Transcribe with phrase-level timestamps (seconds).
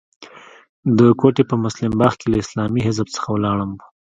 [0.97, 3.71] د کوټې په مسلم باغ کې له اسلامي حزب څخه ولاړم.